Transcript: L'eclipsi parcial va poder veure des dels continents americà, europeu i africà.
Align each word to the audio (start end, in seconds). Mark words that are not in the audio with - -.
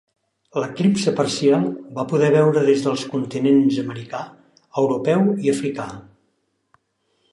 L'eclipsi 0.61 1.11
parcial 1.19 1.67
va 1.97 2.05
poder 2.13 2.31
veure 2.35 2.63
des 2.69 2.85
dels 2.87 3.03
continents 3.11 3.77
americà, 3.85 4.23
europeu 4.85 5.25
i 5.47 5.55
africà. 5.55 5.87